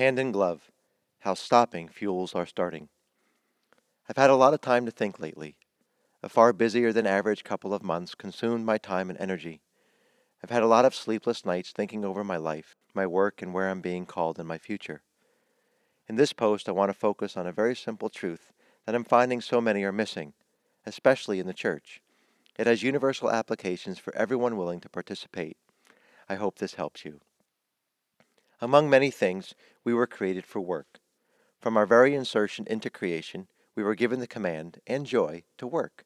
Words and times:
Hand 0.00 0.18
in 0.18 0.32
glove, 0.32 0.70
how 1.18 1.34
stopping 1.34 1.86
fuels 1.86 2.34
our 2.34 2.46
starting. 2.46 2.88
I've 4.08 4.16
had 4.16 4.30
a 4.30 4.34
lot 4.34 4.54
of 4.54 4.62
time 4.62 4.86
to 4.86 4.90
think 4.90 5.20
lately. 5.20 5.56
A 6.22 6.28
far 6.30 6.54
busier 6.54 6.90
than 6.90 7.06
average 7.06 7.44
couple 7.44 7.74
of 7.74 7.82
months 7.82 8.14
consumed 8.14 8.64
my 8.64 8.78
time 8.78 9.10
and 9.10 9.20
energy. 9.20 9.60
I've 10.42 10.48
had 10.48 10.62
a 10.62 10.66
lot 10.66 10.86
of 10.86 10.94
sleepless 10.94 11.44
nights 11.44 11.72
thinking 11.72 12.02
over 12.02 12.24
my 12.24 12.38
life, 12.38 12.76
my 12.94 13.06
work, 13.06 13.42
and 13.42 13.52
where 13.52 13.68
I'm 13.68 13.82
being 13.82 14.06
called 14.06 14.38
in 14.38 14.46
my 14.46 14.56
future. 14.56 15.02
In 16.08 16.16
this 16.16 16.32
post, 16.32 16.66
I 16.66 16.72
want 16.72 16.88
to 16.88 16.98
focus 16.98 17.36
on 17.36 17.46
a 17.46 17.52
very 17.52 17.76
simple 17.76 18.08
truth 18.08 18.52
that 18.86 18.94
I'm 18.94 19.04
finding 19.04 19.42
so 19.42 19.60
many 19.60 19.82
are 19.84 19.92
missing, 19.92 20.32
especially 20.86 21.40
in 21.40 21.46
the 21.46 21.52
church. 21.52 22.00
It 22.58 22.66
has 22.66 22.82
universal 22.82 23.30
applications 23.30 23.98
for 23.98 24.16
everyone 24.16 24.56
willing 24.56 24.80
to 24.80 24.88
participate. 24.88 25.58
I 26.26 26.36
hope 26.36 26.58
this 26.58 26.76
helps 26.76 27.04
you. 27.04 27.20
Among 28.60 28.90
many 28.90 29.10
things, 29.10 29.54
we 29.84 29.94
were 29.94 30.06
created 30.06 30.44
for 30.44 30.60
work. 30.60 30.98
From 31.60 31.76
our 31.76 31.86
very 31.86 32.14
insertion 32.14 32.66
into 32.68 32.90
creation, 32.90 33.48
we 33.74 33.82
were 33.82 33.94
given 33.94 34.20
the 34.20 34.26
command 34.26 34.80
and 34.86 35.06
joy 35.06 35.44
to 35.56 35.66
work. 35.66 36.04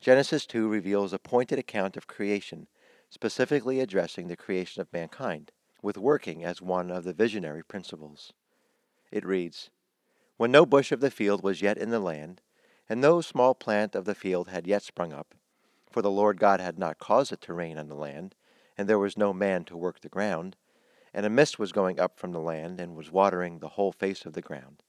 Genesis 0.00 0.44
2 0.46 0.68
reveals 0.68 1.12
a 1.12 1.18
pointed 1.18 1.58
account 1.58 1.96
of 1.96 2.06
creation, 2.06 2.68
specifically 3.08 3.80
addressing 3.80 4.28
the 4.28 4.36
creation 4.36 4.82
of 4.82 4.92
mankind, 4.92 5.52
with 5.82 5.96
working 5.96 6.44
as 6.44 6.60
one 6.60 6.90
of 6.90 7.04
the 7.04 7.14
visionary 7.14 7.64
principles. 7.64 8.32
It 9.10 9.24
reads 9.24 9.70
When 10.36 10.50
no 10.50 10.66
bush 10.66 10.92
of 10.92 11.00
the 11.00 11.10
field 11.10 11.42
was 11.42 11.62
yet 11.62 11.78
in 11.78 11.90
the 11.90 11.98
land, 11.98 12.42
and 12.88 13.00
no 13.00 13.22
small 13.22 13.54
plant 13.54 13.94
of 13.94 14.04
the 14.04 14.14
field 14.14 14.48
had 14.48 14.66
yet 14.66 14.82
sprung 14.82 15.12
up, 15.12 15.34
for 15.90 16.02
the 16.02 16.10
Lord 16.10 16.38
God 16.38 16.60
had 16.60 16.78
not 16.78 16.98
caused 16.98 17.32
it 17.32 17.40
to 17.42 17.54
rain 17.54 17.78
on 17.78 17.88
the 17.88 17.94
land, 17.94 18.34
and 18.76 18.88
there 18.88 18.98
was 18.98 19.16
no 19.16 19.32
man 19.32 19.64
to 19.64 19.76
work 19.76 20.00
the 20.00 20.08
ground, 20.08 20.56
and 21.12 21.26
a 21.26 21.30
mist 21.30 21.58
was 21.58 21.72
going 21.72 21.98
up 21.98 22.18
from 22.18 22.32
the 22.32 22.40
land 22.40 22.80
and 22.80 22.96
was 22.96 23.10
watering 23.10 23.58
the 23.58 23.70
whole 23.70 23.92
face 23.92 24.24
of 24.24 24.32
the 24.32 24.42
ground. 24.42 24.82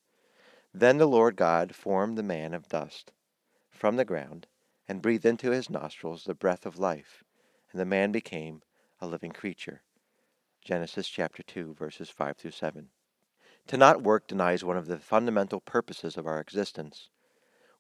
Then 0.74 0.98
the 0.98 1.08
Lord 1.08 1.36
God 1.36 1.76
formed 1.76 2.18
the 2.18 2.24
man 2.24 2.54
of 2.54 2.70
dust 2.70 3.12
from 3.82 3.96
the 3.96 4.06
ground, 4.06 4.46
and 4.88 5.02
breathed 5.02 5.26
into 5.26 5.50
his 5.50 5.68
nostrils 5.68 6.26
the 6.26 6.36
breath 6.36 6.68
of 6.68 6.78
life, 6.78 7.24
and 7.72 7.82
the 7.82 7.86
man 7.86 8.12
became 8.12 8.62
a 9.00 9.08
living 9.08 9.32
creature. 9.32 9.82
Genesis 10.64 11.08
chapter 11.08 11.42
2, 11.42 11.74
verses 11.74 12.10
5 12.12 12.38
through 12.38 12.52
7. 12.52 12.90
To 13.68 13.78
not 13.78 14.04
work 14.04 14.28
denies 14.28 14.64
one 14.64 14.78
of 14.78 14.86
the 14.86 15.00
fundamental 15.00 15.62
purposes 15.62 16.16
of 16.16 16.28
our 16.28 16.40
existence. 16.40 17.10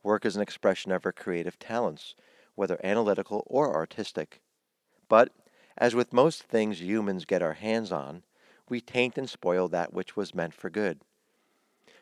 Work 0.01 0.25
is 0.25 0.35
an 0.35 0.41
expression 0.41 0.91
of 0.91 1.05
our 1.05 1.11
creative 1.11 1.59
talents, 1.59 2.15
whether 2.55 2.83
analytical 2.83 3.43
or 3.45 3.75
artistic. 3.75 4.41
But, 5.07 5.31
as 5.77 5.93
with 5.93 6.13
most 6.13 6.43
things 6.43 6.81
humans 6.81 7.25
get 7.25 7.43
our 7.43 7.53
hands 7.53 7.91
on, 7.91 8.23
we 8.71 8.79
taint 8.79 9.17
and 9.17 9.29
spoil 9.29 9.67
that 9.67 9.93
which 9.93 10.15
was 10.15 10.33
meant 10.33 10.53
for 10.53 10.69
good. 10.69 11.01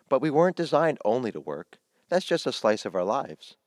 But 0.08 0.22
we 0.22 0.30
weren't 0.30 0.56
designed 0.56 1.00
only 1.04 1.32
to 1.32 1.40
work. 1.40 1.80
That's 2.10 2.28
just 2.28 2.46
a 2.46 2.54
slice 2.54 2.86
of 2.86 2.94
our 2.94 3.04
lives. 3.04 3.58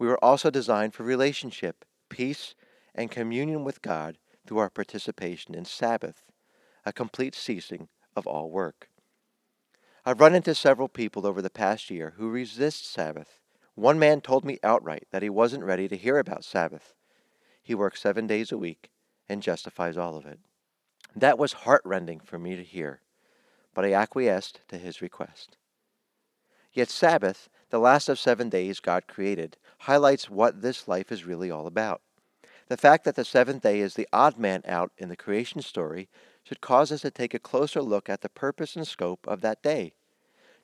We 0.00 0.08
were 0.08 0.22
also 0.22 0.50
designed 0.50 0.92
for 0.92 1.04
relationship, 1.04 1.84
peace, 2.08 2.56
and 2.92 3.08
communion 3.08 3.62
with 3.62 3.82
God 3.82 4.18
through 4.44 4.58
our 4.58 4.68
participation 4.68 5.54
in 5.54 5.64
Sabbath, 5.64 6.24
a 6.84 6.92
complete 6.92 7.36
ceasing 7.36 7.88
of 8.16 8.26
all 8.26 8.50
work. 8.50 8.88
I've 10.04 10.20
run 10.20 10.34
into 10.34 10.54
several 10.54 10.88
people 10.88 11.26
over 11.26 11.40
the 11.40 11.50
past 11.50 11.88
year 11.88 12.14
who 12.16 12.30
resist 12.30 12.90
Sabbath. 12.90 13.40
One 13.76 13.98
man 13.98 14.20
told 14.20 14.44
me 14.44 14.58
outright 14.64 15.06
that 15.12 15.22
he 15.22 15.30
wasn't 15.30 15.62
ready 15.62 15.86
to 15.86 15.96
hear 15.96 16.18
about 16.18 16.44
Sabbath. 16.44 16.94
He 17.62 17.76
works 17.76 18.00
seven 18.00 18.26
days 18.26 18.50
a 18.50 18.58
week 18.58 18.90
and 19.28 19.40
justifies 19.40 19.96
all 19.96 20.16
of 20.16 20.26
it. 20.26 20.40
That 21.14 21.38
was 21.38 21.52
heartrending 21.52 22.20
for 22.20 22.38
me 22.38 22.56
to 22.56 22.62
hear, 22.62 23.00
but 23.74 23.84
I 23.84 23.92
acquiesced 23.92 24.60
to 24.68 24.78
his 24.78 25.02
request. 25.02 25.56
Yet 26.72 26.88
Sabbath, 26.88 27.48
the 27.70 27.80
last 27.80 28.08
of 28.08 28.18
seven 28.18 28.48
days 28.48 28.80
God 28.80 29.06
created, 29.08 29.56
highlights 29.80 30.30
what 30.30 30.62
this 30.62 30.86
life 30.86 31.10
is 31.10 31.24
really 31.24 31.50
all 31.50 31.66
about. 31.66 32.00
The 32.68 32.76
fact 32.76 33.04
that 33.04 33.16
the 33.16 33.24
seventh 33.24 33.62
day 33.62 33.80
is 33.80 33.94
the 33.94 34.08
odd 34.12 34.38
man 34.38 34.62
out 34.64 34.92
in 34.96 35.08
the 35.08 35.16
creation 35.16 35.60
story 35.60 36.08
should 36.44 36.60
cause 36.60 36.92
us 36.92 37.00
to 37.02 37.10
take 37.10 37.34
a 37.34 37.40
closer 37.40 37.82
look 37.82 38.08
at 38.08 38.20
the 38.20 38.28
purpose 38.28 38.76
and 38.76 38.86
scope 38.86 39.26
of 39.26 39.40
that 39.40 39.62
day. 39.62 39.92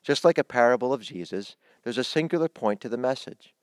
Just 0.03 0.23
like 0.23 0.37
a 0.37 0.43
parable 0.43 0.93
of 0.93 1.01
Jesus, 1.01 1.57
there's 1.83 1.97
a 1.97 2.03
singular 2.03 2.47
point 2.47 2.79
to 2.81 2.89
the 2.89 2.97
message. 2.97 3.53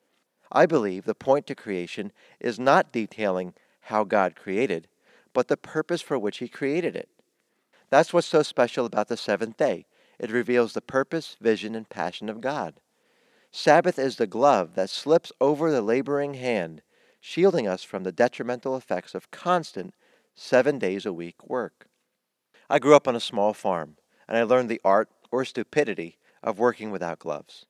I 0.53 0.67
believe 0.67 1.05
the 1.05 1.15
point 1.15 1.47
to 1.47 1.55
creation 1.55 2.13
is 2.39 2.59
not 2.59 2.93
detailing 2.93 3.55
how 3.81 4.05
God 4.05 4.37
created, 4.37 4.89
but 5.35 5.49
the 5.49 5.59
purpose 5.59 6.01
for 6.01 6.19
which 6.19 6.39
He 6.39 6.49
created 6.49 6.97
it. 6.97 7.11
That's 7.91 8.15
what's 8.15 8.27
so 8.27 8.43
special 8.43 8.87
about 8.87 9.09
the 9.09 9.17
seventh 9.19 9.59
day. 9.59 9.85
It 10.19 10.31
reveals 10.31 10.73
the 10.73 10.81
purpose, 10.81 11.37
vision, 11.41 11.75
and 11.75 11.89
passion 11.89 12.31
of 12.31 12.41
God. 12.41 12.81
Sabbath 13.51 13.99
is 13.99 14.17
the 14.17 14.27
glove 14.27 14.75
that 14.75 14.91
slips 14.91 15.31
over 15.41 15.71
the 15.71 15.83
laboring 15.83 16.35
hand, 16.35 16.83
shielding 17.21 17.69
us 17.69 17.85
from 17.85 18.03
the 18.03 18.11
detrimental 18.11 18.77
effects 18.77 19.15
of 19.15 19.31
constant, 19.31 19.95
seven 20.35 20.79
days 20.79 21.07
a 21.07 21.13
week 21.13 21.47
work. 21.47 21.87
I 22.69 22.79
grew 22.79 22.97
up 22.97 23.07
on 23.07 23.15
a 23.15 23.21
small 23.21 23.53
farm, 23.53 23.97
and 24.27 24.37
I 24.37 24.43
learned 24.43 24.69
the 24.69 24.81
art, 24.85 25.09
or 25.31 25.45
stupidity, 25.45 26.19
of 26.43 26.59
working 26.59 26.91
without 26.91 27.19
gloves. 27.19 27.67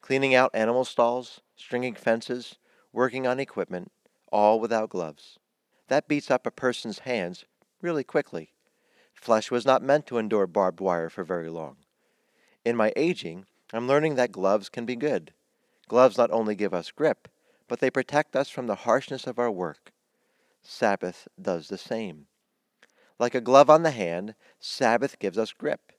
Cleaning 0.00 0.34
out 0.34 0.50
animal 0.54 0.84
stalls, 0.84 1.40
stringing 1.56 1.94
fences, 1.94 2.56
working 2.92 3.26
on 3.26 3.40
equipment, 3.40 3.92
all 4.32 4.60
without 4.60 4.88
gloves. 4.88 5.38
That 5.88 6.08
beats 6.08 6.30
up 6.30 6.46
a 6.46 6.50
person's 6.50 7.00
hands 7.00 7.44
really 7.82 8.04
quickly. 8.04 8.52
Flesh 9.14 9.50
was 9.50 9.66
not 9.66 9.82
meant 9.82 10.06
to 10.06 10.18
endure 10.18 10.46
barbed 10.46 10.80
wire 10.80 11.10
for 11.10 11.24
very 11.24 11.48
long. 11.50 11.76
In 12.64 12.76
my 12.76 12.92
aging, 12.94 13.46
I'm 13.72 13.88
learning 13.88 14.14
that 14.14 14.32
gloves 14.32 14.68
can 14.68 14.86
be 14.86 14.96
good. 14.96 15.32
Gloves 15.88 16.18
not 16.18 16.30
only 16.30 16.54
give 16.54 16.72
us 16.72 16.90
grip, 16.90 17.28
but 17.66 17.80
they 17.80 17.90
protect 17.90 18.36
us 18.36 18.48
from 18.48 18.66
the 18.66 18.74
harshness 18.76 19.26
of 19.26 19.38
our 19.38 19.50
work. 19.50 19.92
Sabbath 20.62 21.26
does 21.40 21.68
the 21.68 21.78
same. 21.78 22.26
Like 23.18 23.34
a 23.34 23.40
glove 23.40 23.68
on 23.68 23.82
the 23.82 23.90
hand, 23.90 24.34
Sabbath 24.60 25.18
gives 25.18 25.38
us 25.38 25.52
grip. 25.52 25.92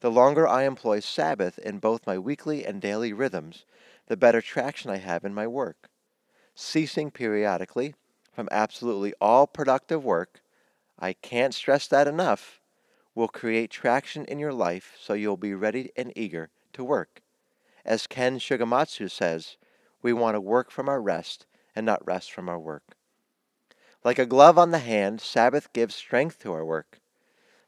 The 0.00 0.10
longer 0.10 0.46
I 0.46 0.64
employ 0.64 1.00
Sabbath 1.00 1.58
in 1.58 1.78
both 1.78 2.06
my 2.06 2.18
weekly 2.18 2.64
and 2.64 2.80
daily 2.80 3.12
rhythms, 3.12 3.64
the 4.06 4.16
better 4.16 4.40
traction 4.40 4.90
I 4.90 4.98
have 4.98 5.24
in 5.24 5.34
my 5.34 5.46
work. 5.46 5.88
Ceasing 6.54 7.10
periodically 7.10 7.94
from 8.38 8.48
absolutely 8.52 9.12
all 9.20 9.48
productive 9.48 10.04
work, 10.04 10.42
I 10.96 11.12
can't 11.12 11.52
stress 11.52 11.88
that 11.88 12.06
enough, 12.06 12.60
will 13.12 13.26
create 13.26 13.68
traction 13.68 14.24
in 14.26 14.38
your 14.38 14.52
life 14.52 14.96
so 15.00 15.12
you'll 15.12 15.36
be 15.36 15.54
ready 15.54 15.90
and 15.96 16.12
eager 16.14 16.48
to 16.74 16.84
work. 16.84 17.20
As 17.84 18.06
Ken 18.06 18.38
Shigematsu 18.38 19.10
says, 19.10 19.56
we 20.02 20.12
want 20.12 20.36
to 20.36 20.40
work 20.40 20.70
from 20.70 20.88
our 20.88 21.02
rest 21.02 21.46
and 21.74 21.84
not 21.84 22.06
rest 22.06 22.30
from 22.30 22.48
our 22.48 22.60
work. 22.60 22.94
Like 24.04 24.20
a 24.20 24.24
glove 24.24 24.56
on 24.56 24.70
the 24.70 24.78
hand, 24.78 25.20
Sabbath 25.20 25.72
gives 25.72 25.96
strength 25.96 26.38
to 26.42 26.52
our 26.52 26.64
work. 26.64 27.00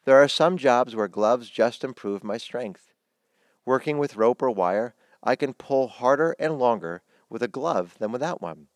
There 0.04 0.22
are 0.22 0.28
some 0.28 0.56
jobs 0.56 0.94
where 0.94 1.08
gloves 1.08 1.50
just 1.50 1.82
improve 1.82 2.22
my 2.22 2.36
strength. 2.36 2.92
Working 3.64 3.98
with 3.98 4.14
rope 4.14 4.40
or 4.40 4.52
wire, 4.52 4.94
I 5.20 5.34
can 5.34 5.52
pull 5.52 5.88
harder 5.88 6.36
and 6.38 6.60
longer 6.60 7.02
with 7.28 7.42
a 7.42 7.48
glove 7.48 7.96
than 7.98 8.12
without 8.12 8.40
one. 8.40 8.68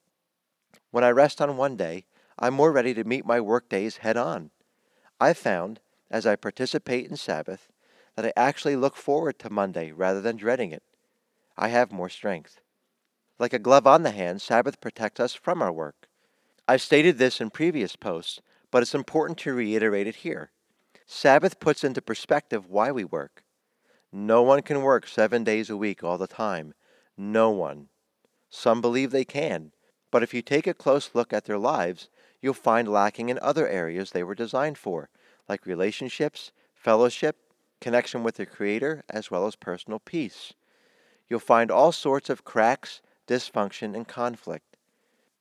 When 0.94 1.02
I 1.02 1.10
rest 1.10 1.40
on 1.40 1.56
one 1.56 1.74
day, 1.74 2.04
I'm 2.38 2.54
more 2.54 2.70
ready 2.70 2.94
to 2.94 3.02
meet 3.02 3.26
my 3.26 3.40
work 3.40 3.68
days 3.68 3.96
head 3.96 4.16
on. 4.16 4.52
I've 5.18 5.36
found 5.36 5.80
as 6.08 6.24
I 6.24 6.36
participate 6.36 7.10
in 7.10 7.16
Sabbath 7.16 7.66
that 8.14 8.24
I 8.24 8.32
actually 8.36 8.76
look 8.76 8.94
forward 8.94 9.40
to 9.40 9.50
Monday 9.50 9.90
rather 9.90 10.20
than 10.20 10.36
dreading 10.36 10.70
it. 10.70 10.84
I 11.56 11.66
have 11.66 11.90
more 11.90 12.08
strength. 12.08 12.60
Like 13.40 13.52
a 13.52 13.58
glove 13.58 13.88
on 13.88 14.04
the 14.04 14.12
hand, 14.12 14.40
Sabbath 14.40 14.80
protects 14.80 15.18
us 15.18 15.34
from 15.34 15.62
our 15.62 15.72
work. 15.72 16.06
I've 16.68 16.80
stated 16.80 17.18
this 17.18 17.40
in 17.40 17.50
previous 17.50 17.96
posts, 17.96 18.40
but 18.70 18.80
it's 18.80 18.94
important 18.94 19.36
to 19.38 19.52
reiterate 19.52 20.06
it 20.06 20.22
here. 20.22 20.52
Sabbath 21.06 21.58
puts 21.58 21.82
into 21.82 22.02
perspective 22.02 22.68
why 22.68 22.92
we 22.92 23.02
work. 23.02 23.42
No 24.12 24.42
one 24.42 24.62
can 24.62 24.80
work 24.80 25.08
seven 25.08 25.42
days 25.42 25.70
a 25.70 25.76
week 25.76 26.04
all 26.04 26.18
the 26.18 26.28
time. 26.28 26.72
No 27.16 27.50
one. 27.50 27.88
Some 28.48 28.80
believe 28.80 29.10
they 29.10 29.24
can, 29.24 29.72
but 30.14 30.22
if 30.22 30.32
you 30.32 30.42
take 30.42 30.68
a 30.68 30.72
close 30.72 31.10
look 31.12 31.32
at 31.32 31.46
their 31.46 31.58
lives, 31.58 32.08
you'll 32.40 32.54
find 32.54 32.86
lacking 32.86 33.30
in 33.30 33.38
other 33.42 33.66
areas 33.66 34.12
they 34.12 34.22
were 34.22 34.36
designed 34.36 34.78
for, 34.78 35.08
like 35.48 35.66
relationships, 35.66 36.52
fellowship, 36.72 37.34
connection 37.80 38.22
with 38.22 38.36
the 38.36 38.46
Creator, 38.46 39.02
as 39.10 39.28
well 39.28 39.44
as 39.44 39.56
personal 39.56 39.98
peace. 39.98 40.52
You'll 41.28 41.40
find 41.40 41.68
all 41.68 41.90
sorts 41.90 42.30
of 42.30 42.44
cracks, 42.44 43.02
dysfunction, 43.26 43.96
and 43.96 44.06
conflict. 44.06 44.76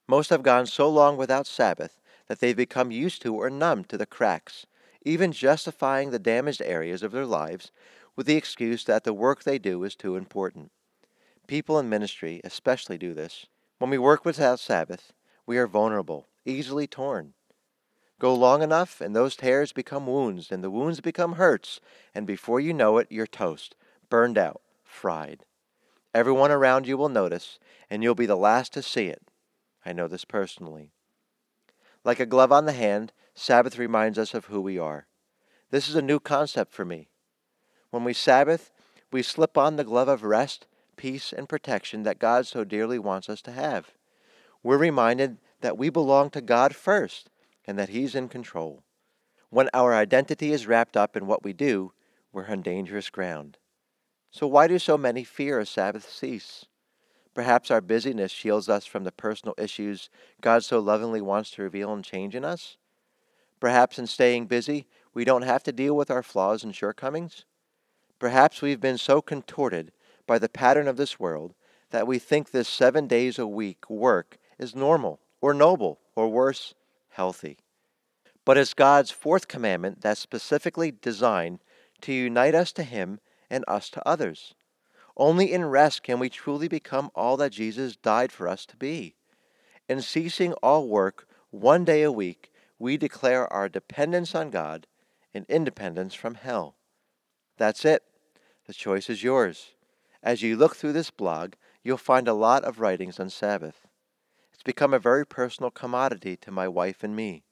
Most 0.08 0.30
have 0.30 0.42
gone 0.42 0.66
so 0.66 0.88
long 0.90 1.16
without 1.16 1.46
Sabbath 1.46 2.00
that 2.26 2.40
they've 2.40 2.56
become 2.56 2.90
used 2.90 3.22
to 3.22 3.32
or 3.32 3.48
numb 3.48 3.84
to 3.84 3.96
the 3.96 4.06
cracks, 4.06 4.66
even 5.04 5.30
justifying 5.30 6.10
the 6.10 6.18
damaged 6.18 6.60
areas 6.62 7.04
of 7.04 7.12
their 7.12 7.26
lives 7.26 7.70
with 8.16 8.26
the 8.26 8.34
excuse 8.34 8.82
that 8.86 9.04
the 9.04 9.14
work 9.14 9.44
they 9.44 9.60
do 9.60 9.84
is 9.84 9.94
too 9.94 10.16
important. 10.16 10.72
People 11.46 11.78
in 11.78 11.88
ministry 11.88 12.40
especially 12.42 12.98
do 12.98 13.14
this. 13.14 13.46
When 13.84 13.90
we 13.90 13.98
work 13.98 14.24
without 14.24 14.60
Sabbath, 14.60 15.12
we 15.44 15.58
are 15.58 15.66
vulnerable, 15.66 16.26
easily 16.46 16.86
torn. 16.86 17.34
Go 18.18 18.34
long 18.34 18.62
enough, 18.62 19.02
and 19.02 19.14
those 19.14 19.36
tears 19.36 19.74
become 19.74 20.06
wounds, 20.06 20.50
and 20.50 20.64
the 20.64 20.70
wounds 20.70 21.02
become 21.02 21.34
hurts, 21.34 21.82
and 22.14 22.26
before 22.26 22.60
you 22.60 22.72
know 22.72 22.96
it, 22.96 23.08
you're 23.10 23.26
toast, 23.26 23.76
burned 24.08 24.38
out, 24.38 24.62
fried. 24.84 25.44
Everyone 26.14 26.50
around 26.50 26.86
you 26.86 26.96
will 26.96 27.10
notice, 27.10 27.58
and 27.90 28.02
you'll 28.02 28.14
be 28.14 28.24
the 28.24 28.38
last 28.38 28.72
to 28.72 28.80
see 28.80 29.08
it. 29.08 29.30
I 29.84 29.92
know 29.92 30.08
this 30.08 30.24
personally. 30.24 30.92
Like 32.04 32.20
a 32.20 32.24
glove 32.24 32.52
on 32.52 32.64
the 32.64 32.72
hand, 32.72 33.12
Sabbath 33.34 33.76
reminds 33.76 34.18
us 34.18 34.32
of 34.32 34.46
who 34.46 34.62
we 34.62 34.78
are. 34.78 35.08
This 35.70 35.90
is 35.90 35.94
a 35.94 36.00
new 36.00 36.20
concept 36.20 36.72
for 36.72 36.86
me. 36.86 37.10
When 37.90 38.02
we 38.02 38.14
Sabbath, 38.14 38.72
we 39.12 39.22
slip 39.22 39.58
on 39.58 39.76
the 39.76 39.84
glove 39.84 40.08
of 40.08 40.22
rest, 40.22 40.66
peace, 40.96 41.32
and 41.32 41.48
protection 41.48 42.02
that 42.04 42.18
God 42.18 42.46
so 42.46 42.64
dearly 42.64 42.98
wants 42.98 43.28
us 43.28 43.42
to 43.42 43.52
have. 43.52 43.92
We're 44.62 44.78
reminded 44.78 45.38
that 45.60 45.78
we 45.78 45.90
belong 45.90 46.30
to 46.30 46.40
God 46.40 46.74
first 46.74 47.30
and 47.66 47.78
that 47.78 47.90
He's 47.90 48.14
in 48.14 48.28
control. 48.28 48.82
When 49.50 49.68
our 49.72 49.94
identity 49.94 50.52
is 50.52 50.66
wrapped 50.66 50.96
up 50.96 51.16
in 51.16 51.26
what 51.26 51.44
we 51.44 51.52
do, 51.52 51.92
we're 52.32 52.48
on 52.48 52.62
dangerous 52.62 53.10
ground. 53.10 53.58
So, 54.30 54.46
why 54.46 54.66
do 54.66 54.78
so 54.78 54.98
many 54.98 55.22
fear 55.22 55.60
a 55.60 55.66
Sabbath 55.66 56.10
cease? 56.10 56.64
Perhaps 57.34 57.70
our 57.70 57.80
busyness 57.80 58.32
shields 58.32 58.68
us 58.68 58.86
from 58.86 59.04
the 59.04 59.12
personal 59.12 59.54
issues 59.58 60.08
God 60.40 60.64
so 60.64 60.78
lovingly 60.78 61.20
wants 61.20 61.50
to 61.52 61.62
reveal 61.62 61.92
and 61.92 62.04
change 62.04 62.34
in 62.34 62.44
us? 62.44 62.76
Perhaps 63.60 63.98
in 63.98 64.06
staying 64.06 64.46
busy, 64.46 64.86
we 65.14 65.24
don't 65.24 65.42
have 65.42 65.62
to 65.64 65.72
deal 65.72 65.96
with 65.96 66.10
our 66.10 66.22
flaws 66.22 66.64
and 66.64 66.74
shortcomings? 66.74 67.44
Perhaps 68.18 68.62
we've 68.62 68.80
been 68.80 68.98
so 68.98 69.20
contorted 69.20 69.92
by 70.26 70.38
the 70.38 70.48
pattern 70.48 70.88
of 70.88 70.96
this 70.96 71.20
world 71.20 71.54
that 71.90 72.06
we 72.06 72.18
think 72.18 72.50
this 72.50 72.68
seven 72.68 73.06
days 73.06 73.38
a 73.38 73.46
week 73.46 73.88
work 73.88 74.38
is 74.58 74.74
normal 74.74 75.20
or 75.40 75.54
noble 75.54 76.00
or 76.16 76.28
worse, 76.28 76.74
healthy. 77.10 77.58
But 78.44 78.58
it's 78.58 78.74
God's 78.74 79.10
fourth 79.10 79.48
commandment 79.48 80.00
that's 80.00 80.20
specifically 80.20 80.90
designed 80.90 81.60
to 82.02 82.12
unite 82.12 82.54
us 82.54 82.72
to 82.72 82.82
Him 82.82 83.20
and 83.48 83.64
us 83.68 83.88
to 83.90 84.06
others. 84.08 84.54
Only 85.16 85.52
in 85.52 85.64
rest 85.64 86.02
can 86.02 86.18
we 86.18 86.28
truly 86.28 86.68
become 86.68 87.10
all 87.14 87.36
that 87.36 87.52
Jesus 87.52 87.96
died 87.96 88.32
for 88.32 88.48
us 88.48 88.66
to 88.66 88.76
be. 88.76 89.14
In 89.88 90.02
ceasing 90.02 90.54
all 90.54 90.88
work 90.88 91.28
one 91.50 91.84
day 91.84 92.02
a 92.02 92.10
week, 92.10 92.50
we 92.78 92.96
declare 92.96 93.50
our 93.52 93.68
dependence 93.68 94.34
on 94.34 94.50
God 94.50 94.86
and 95.32 95.46
independence 95.48 96.14
from 96.14 96.34
hell. 96.34 96.76
That's 97.56 97.84
it. 97.84 98.02
The 98.66 98.72
choice 98.72 99.08
is 99.08 99.22
yours. 99.22 99.73
As 100.24 100.40
you 100.40 100.56
look 100.56 100.74
through 100.74 100.94
this 100.94 101.10
blog, 101.10 101.52
you'll 101.82 101.98
find 101.98 102.26
a 102.26 102.32
lot 102.32 102.64
of 102.64 102.80
writings 102.80 103.20
on 103.20 103.28
Sabbath. 103.28 103.86
It's 104.54 104.62
become 104.62 104.94
a 104.94 104.98
very 104.98 105.26
personal 105.26 105.70
commodity 105.70 106.34
to 106.38 106.50
my 106.50 106.66
wife 106.66 107.04
and 107.04 107.14
me. 107.14 107.44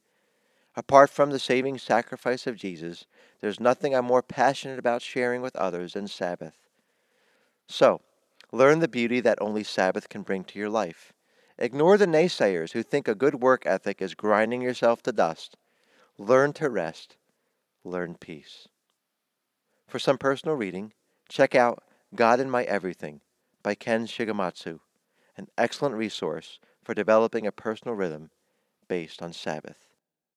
Apart 0.74 1.10
from 1.10 1.30
the 1.30 1.38
saving 1.38 1.76
sacrifice 1.76 2.46
of 2.46 2.56
Jesus, 2.56 3.04
there's 3.42 3.60
nothing 3.60 3.94
I'm 3.94 4.06
more 4.06 4.22
passionate 4.22 4.78
about 4.78 5.02
sharing 5.02 5.42
with 5.42 5.54
others 5.54 5.92
than 5.92 6.08
Sabbath. 6.08 6.54
So, 7.66 8.00
learn 8.52 8.78
the 8.78 8.88
beauty 8.88 9.20
that 9.20 9.42
only 9.42 9.64
Sabbath 9.64 10.08
can 10.08 10.22
bring 10.22 10.42
to 10.44 10.58
your 10.58 10.70
life. 10.70 11.12
Ignore 11.58 11.98
the 11.98 12.06
naysayers 12.06 12.72
who 12.72 12.82
think 12.82 13.06
a 13.06 13.14
good 13.14 13.34
work 13.34 13.66
ethic 13.66 14.00
is 14.00 14.14
grinding 14.14 14.62
yourself 14.62 15.02
to 15.02 15.12
dust. 15.12 15.58
Learn 16.16 16.54
to 16.54 16.70
rest. 16.70 17.16
Learn 17.84 18.14
peace. 18.14 18.66
For 19.86 19.98
some 19.98 20.16
personal 20.16 20.56
reading, 20.56 20.94
check 21.28 21.54
out 21.54 21.82
God 22.14 22.40
in 22.40 22.50
My 22.50 22.64
Everything 22.64 23.22
by 23.62 23.74
Ken 23.74 24.06
Shigematsu, 24.06 24.80
an 25.38 25.48
excellent 25.56 25.94
resource 25.94 26.60
for 26.84 26.92
developing 26.92 27.46
a 27.46 27.52
personal 27.52 27.94
rhythm 27.94 28.30
based 28.86 29.22
on 29.22 29.32
Sabbath. 29.32 29.78